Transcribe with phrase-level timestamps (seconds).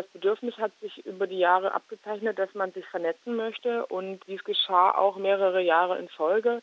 [0.00, 4.42] das Bedürfnis hat sich über die Jahre abgezeichnet, dass man sich vernetzen möchte und dies
[4.44, 6.62] geschah auch mehrere Jahre in Folge.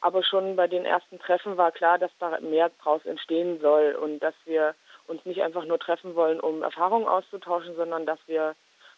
[0.00, 4.20] Aber schon bei den ersten Treffen war klar, dass da mehr draus entstehen soll und
[4.20, 4.74] dass wir
[5.06, 8.54] uns nicht einfach nur treffen wollen, um Erfahrungen auszutauschen, sondern dass wir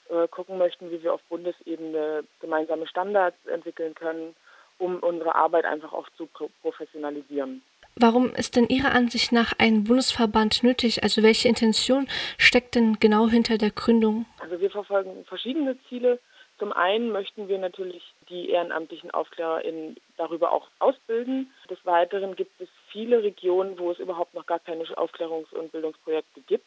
[0.09, 4.37] äh, gucken möchten, wie wir auf Bundesebene gemeinsame Standards entwickeln können,
[4.79, 6.29] um unsere Arbeit einfach auch zu
[6.63, 7.63] professionalisieren.
[7.97, 11.03] Warum ist denn Ihrer Ansicht nach ein Bundesverband nötig?
[11.03, 12.09] Also welche Intention
[12.39, 14.27] steckt denn genau hinter der Gründung?
[14.39, 16.19] Also wir verfolgen verschiedene Ziele.
[16.59, 21.51] Zum einen möchten wir natürlich die ehrenamtlichen AufklärerInnen darüber auch ausbilden.
[21.71, 26.43] Des Weiteren gibt es viele Regionen, wo es überhaupt noch gar keine Aufklärungs- und Bildungsprojekte
[26.43, 26.67] gibt.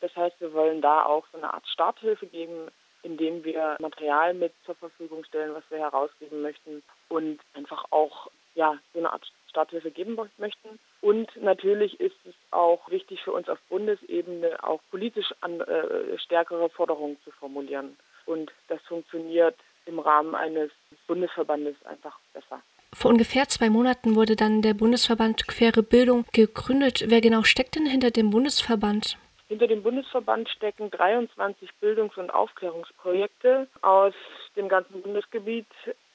[0.00, 2.68] Das heißt, wir wollen da auch so eine Art Starthilfe geben,
[3.02, 8.78] indem wir Material mit zur Verfügung stellen, was wir herausgeben möchten und einfach auch ja,
[8.92, 10.80] so eine Art Starthilfe geben möchten.
[11.00, 16.68] Und natürlich ist es auch wichtig für uns auf Bundesebene auch politisch an, äh, stärkere
[16.70, 17.96] Forderungen zu formulieren.
[18.26, 19.54] Und das funktioniert
[19.86, 20.70] im Rahmen eines
[21.06, 22.60] Bundesverbandes einfach besser.
[22.92, 27.04] Vor ungefähr zwei Monaten wurde dann der Bundesverband Quere Bildung gegründet.
[27.06, 29.18] Wer genau steckt denn hinter dem Bundesverband?
[29.48, 34.14] Hinter dem Bundesverband stecken 23 Bildungs- und Aufklärungsprojekte aus
[34.56, 35.66] dem ganzen Bundesgebiet,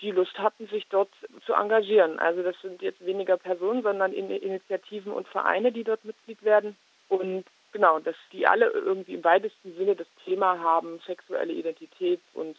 [0.02, 1.10] die Lust hatten, sich dort
[1.46, 2.18] zu engagieren.
[2.18, 6.76] Also das sind jetzt weniger Personen, sondern Initiativen und Vereine, die dort Mitglied werden.
[7.08, 12.58] Und genau, dass die alle irgendwie im weitesten Sinne das Thema haben, sexuelle Identität und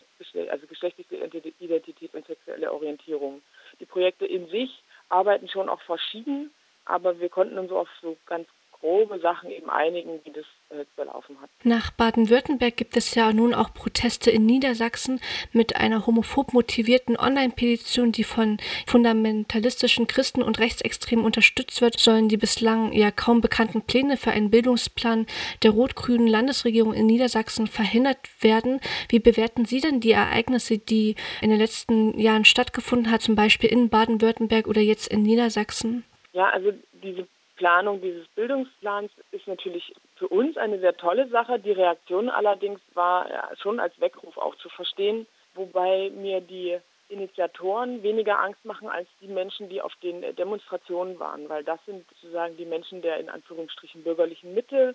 [0.48, 1.16] also geschlechtliche
[1.58, 3.42] Identität und sexuelle Orientierung.
[3.80, 6.52] Die Projekte in sich arbeiten schon auch verschieden,
[6.84, 8.46] aber wir konnten uns auf so ganz
[8.80, 11.50] grobe Sachen eben einigen, wie das äh, zu laufen hat.
[11.64, 15.20] Nach Baden-Württemberg gibt es ja nun auch Proteste in Niedersachsen
[15.52, 22.38] mit einer homophob motivierten Online-Petition, die von fundamentalistischen Christen und Rechtsextremen unterstützt wird, sollen die
[22.38, 25.26] bislang ja kaum bekannten Pläne für einen Bildungsplan
[25.62, 28.80] der rot-grünen Landesregierung in Niedersachsen verhindert werden.
[29.08, 33.70] Wie bewerten Sie denn die Ereignisse, die in den letzten Jahren stattgefunden haben, zum Beispiel
[33.70, 36.04] in Baden-Württemberg oder jetzt in Niedersachsen?
[36.32, 37.26] Ja, also diese
[37.60, 41.58] Planung dieses Bildungsplans ist natürlich für uns eine sehr tolle Sache.
[41.58, 43.28] Die Reaktion allerdings war
[43.60, 46.78] schon als Weckruf auch zu verstehen, wobei mir die
[47.10, 52.08] Initiatoren weniger Angst machen als die Menschen, die auf den Demonstrationen waren, weil das sind
[52.08, 54.94] sozusagen die Menschen der in Anführungsstrichen bürgerlichen Mitte,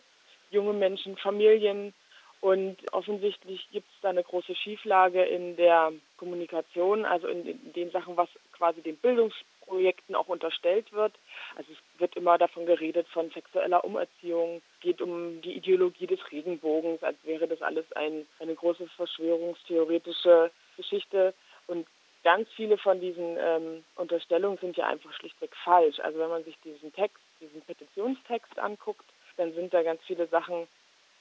[0.50, 1.94] junge Menschen, Familien.
[2.42, 8.18] Und offensichtlich gibt es da eine große Schieflage in der Kommunikation, also in, den Sachen,
[8.18, 11.14] was quasi dem Bildungs Projekten auch unterstellt wird.
[11.56, 17.04] Also es wird immer davon geredet von sexueller Umerziehung, geht um die Ideologie des Regenbogens,
[17.04, 21.34] als wäre das alles ein, eine große verschwörungstheoretische Geschichte.
[21.68, 21.88] Und
[22.24, 26.00] ganz viele von diesen ähm, Unterstellungen sind ja einfach schlichtweg falsch.
[26.00, 29.06] Also wenn man sich diesen Text, diesen Petitionstext anguckt,
[29.38, 30.68] dann sind da ganz viele Sachen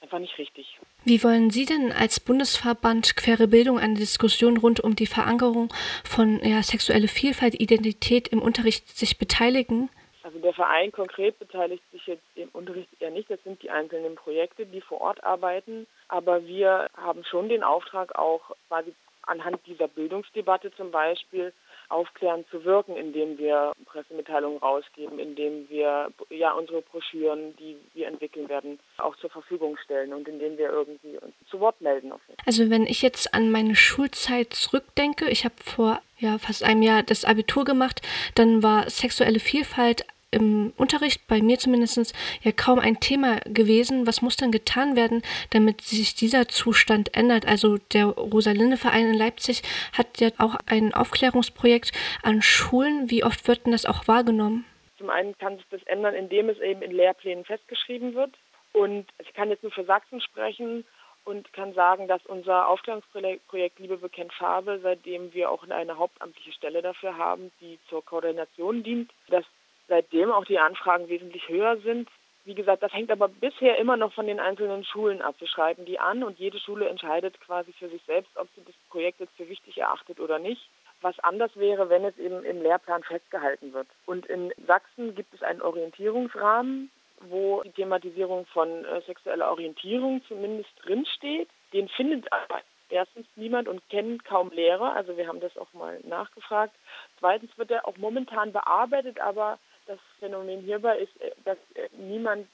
[0.05, 0.77] einfach nicht richtig.
[1.03, 5.73] Wie wollen Sie denn als Bundesverband Quere Bildung eine Diskussion rund um die Verankerung
[6.03, 9.89] von ja, sexuelle Vielfalt, Identität im Unterricht sich beteiligen?
[10.21, 13.29] Also der Verein konkret beteiligt sich jetzt im Unterricht eher nicht.
[13.29, 15.87] Das sind die einzelnen Projekte, die vor Ort arbeiten.
[16.07, 18.93] Aber wir haben schon den Auftrag, auch quasi
[19.27, 21.53] anhand dieser Bildungsdebatte zum Beispiel
[21.89, 28.49] aufklärend zu wirken, indem wir Pressemitteilungen rausgeben, indem wir ja unsere Broschüren, die wir entwickeln
[28.49, 32.11] werden, auch zur Verfügung stellen und indem wir irgendwie uns zu Wort melden.
[32.45, 37.03] Also wenn ich jetzt an meine Schulzeit zurückdenke, ich habe vor ja, fast einem Jahr
[37.03, 38.01] das Abitur gemacht,
[38.35, 44.05] dann war sexuelle Vielfalt im Unterricht, bei mir zumindest, ja kaum ein Thema gewesen.
[44.05, 47.47] Was muss dann getan werden, damit sich dieser Zustand ändert?
[47.47, 49.63] Also der Rosalinde-Verein in Leipzig
[49.93, 51.91] hat ja auch ein Aufklärungsprojekt
[52.21, 53.09] an Schulen.
[53.09, 54.65] Wie oft wird denn das auch wahrgenommen?
[54.97, 58.31] Zum einen kann sich das ändern, indem es eben in Lehrplänen festgeschrieben wird.
[58.73, 60.83] Und ich kann jetzt nur für Sachsen sprechen
[61.25, 66.81] und kann sagen, dass unser Aufklärungsprojekt Liebe bekennt Farbe, seitdem wir auch eine hauptamtliche Stelle
[66.81, 69.43] dafür haben, die zur Koordination dient, dass
[69.87, 72.09] seitdem auch die Anfragen wesentlich höher sind.
[72.45, 75.35] Wie gesagt, das hängt aber bisher immer noch von den einzelnen Schulen ab.
[75.39, 78.75] Wir schreiben die an und jede Schule entscheidet quasi für sich selbst, ob sie das
[78.89, 80.61] Projekt jetzt für wichtig erachtet oder nicht.
[81.01, 83.87] Was anders wäre, wenn es eben im Lehrplan festgehalten wird.
[84.05, 90.69] Und in Sachsen gibt es einen Orientierungsrahmen, wo die Thematisierung von äh, sexueller Orientierung zumindest
[90.83, 91.49] drinsteht.
[91.73, 94.93] Den findet aber erstens niemand und kennt kaum Lehrer.
[94.93, 96.75] Also wir haben das auch mal nachgefragt.
[97.19, 99.57] Zweitens wird er auch momentan bearbeitet, aber
[99.87, 102.47] das Phänomen hierbei ist, äh, dass äh, niemand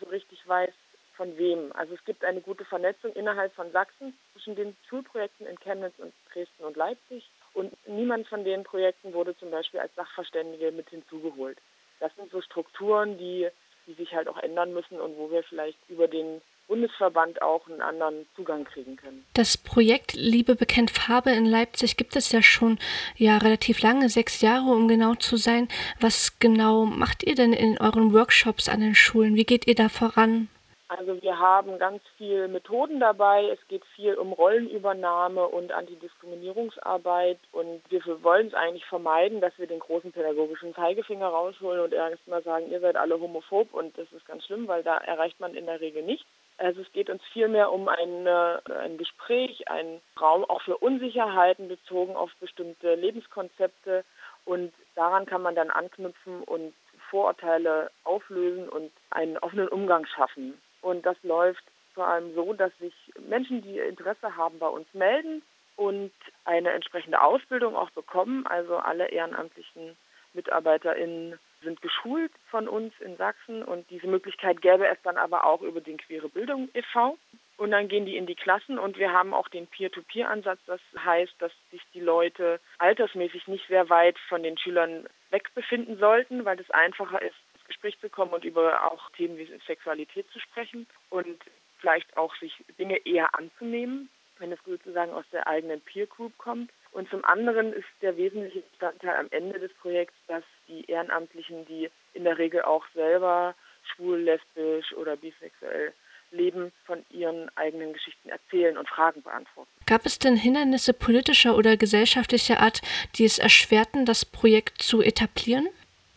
[0.00, 0.72] so richtig weiß,
[1.20, 1.70] von wem.
[1.74, 6.14] Also es gibt eine gute Vernetzung innerhalb von Sachsen zwischen den Schulprojekten in Chemnitz und
[6.32, 11.58] Dresden und Leipzig und niemand von den Projekten wurde zum Beispiel als Sachverständige mit hinzugeholt.
[11.98, 13.48] Das sind so Strukturen, die,
[13.86, 17.82] die sich halt auch ändern müssen und wo wir vielleicht über den Bundesverband auch einen
[17.82, 19.26] anderen Zugang kriegen können.
[19.34, 22.78] Das Projekt Liebe bekennt Farbe in Leipzig gibt es ja schon
[23.16, 25.66] ja relativ lange, sechs Jahre, um genau zu sein.
[26.00, 29.34] Was genau macht ihr denn in euren Workshops an den Schulen?
[29.34, 30.48] Wie geht ihr da voran?
[30.90, 33.44] Also wir haben ganz viel Methoden dabei.
[33.44, 37.38] Es geht viel um Rollenübernahme und Antidiskriminierungsarbeit.
[37.52, 42.42] Und wir wollen es eigentlich vermeiden, dass wir den großen pädagogischen Zeigefinger rausholen und erstmal
[42.42, 45.66] sagen, ihr seid alle homophob und das ist ganz schlimm, weil da erreicht man in
[45.66, 46.26] der Regel nicht.
[46.60, 52.14] Also es geht uns vielmehr um ein, ein Gespräch, einen Raum auch für Unsicherheiten bezogen
[52.16, 54.04] auf bestimmte Lebenskonzepte.
[54.44, 56.74] Und daran kann man dann anknüpfen und
[57.08, 60.60] Vorurteile auflösen und einen offenen Umgang schaffen.
[60.82, 61.64] Und das läuft
[61.94, 62.94] vor allem so, dass sich
[63.26, 65.42] Menschen, die Interesse haben, bei uns melden
[65.76, 66.12] und
[66.44, 68.46] eine entsprechende Ausbildung auch bekommen.
[68.46, 69.96] Also alle ehrenamtlichen
[70.34, 75.62] MitarbeiterInnen sind geschult von uns in Sachsen und diese Möglichkeit gäbe es dann aber auch
[75.62, 77.18] über den Queere Bildung e.V.
[77.56, 80.60] Und dann gehen die in die Klassen und wir haben auch den Peer-to-Peer-Ansatz.
[80.66, 85.98] Das heißt, dass sich die Leute altersmäßig nicht sehr weit von den Schülern weg befinden
[85.98, 90.30] sollten, weil es einfacher ist, ins Gespräch zu kommen und über auch Themen wie Sexualität
[90.30, 91.38] zu sprechen und
[91.80, 94.08] vielleicht auch sich Dinge eher anzunehmen,
[94.40, 96.70] wenn es sozusagen aus der eigenen Peer Group kommt.
[96.92, 101.90] Und zum anderen ist der wesentliche Bestandteil am Ende des Projekts, dass die Ehrenamtlichen, die
[102.14, 103.54] in der Regel auch selber
[103.94, 105.92] schwul, lesbisch oder bisexuell
[106.32, 109.70] leben, von ihren eigenen Geschichten erzählen und Fragen beantworten.
[109.86, 112.82] Gab es denn Hindernisse politischer oder gesellschaftlicher Art,
[113.16, 115.68] die es erschwerten, das Projekt zu etablieren?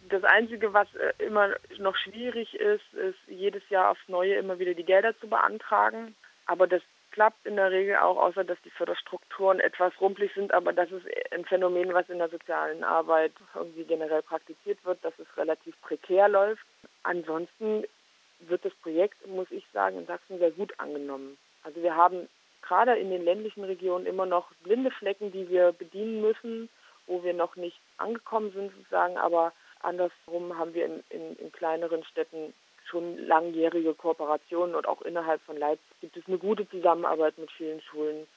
[0.10, 4.76] Das Einzige, was äh, immer noch schwierig ist, ist jedes Jahr aufs Neue immer wieder
[4.76, 6.14] die Gelder zu beantragen.
[6.46, 6.84] Aber das
[7.14, 10.54] klappt in der Regel auch, außer dass die Förderstrukturen etwas rumpelig sind.
[10.54, 15.14] Aber das ist ein Phänomen, was in der sozialen Arbeit irgendwie generell praktiziert wird, dass
[15.20, 16.66] es relativ prekär läuft.
[17.04, 17.86] Ansonsten
[18.40, 21.38] wird das Projekt, muss ich sagen, in Sachsen sehr gut angenommen.
[21.64, 22.28] Also wir haben
[22.62, 26.68] gerade in den ländlichen Regionen immer noch blinde Flecken, die wir bedienen müssen,
[27.08, 32.04] wo wir noch nicht angekommen sind sozusagen, aber andersrum haben wir in, in, in kleineren
[32.06, 32.54] Städten
[32.86, 37.82] schon langjährige Kooperationen und auch innerhalb von Leipzig gibt es eine gute Zusammenarbeit mit vielen
[37.82, 38.28] Schulen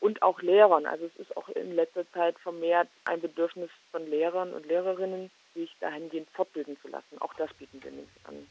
[0.00, 0.86] und auch Lehrern.
[0.86, 5.74] Also es ist auch in letzter Zeit vermehrt ein Bedürfnis von Lehrern und Lehrerinnen, sich
[5.80, 7.18] dahingehend fortbilden zu lassen.
[7.20, 8.46] Auch das bieten wir nicht an.